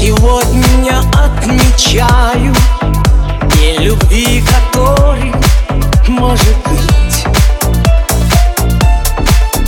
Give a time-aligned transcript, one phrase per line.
[0.00, 2.54] Сегодня отмечаю
[3.56, 5.34] День любви, который
[6.06, 7.24] может быть.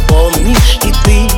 [0.07, 1.29] Помнишь и ты?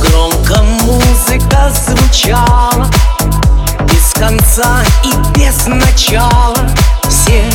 [0.00, 2.86] Громко музыка звучала
[3.90, 6.58] Без конца и без начала.
[7.08, 7.50] Все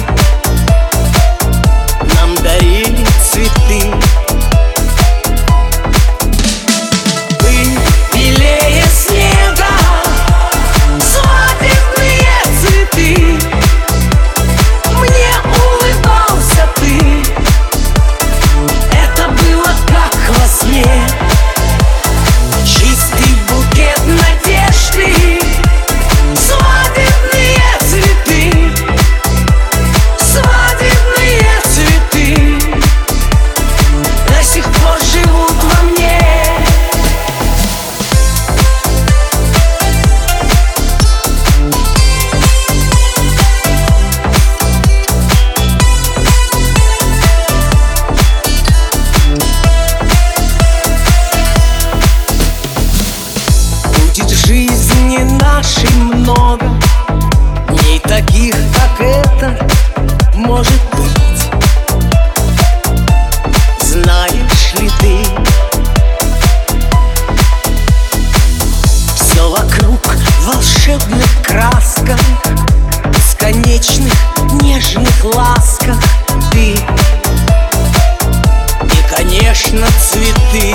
[73.86, 74.14] нежных,
[74.64, 76.00] нежных ласках
[76.52, 76.72] ты.
[76.72, 76.78] И,
[79.16, 80.74] конечно, цветы.